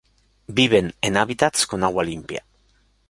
Viven 0.59 0.95
en 1.01 1.15
hábitats 1.15 1.67
con 1.67 1.83
agua 1.83 2.03
limpia. 2.03 2.43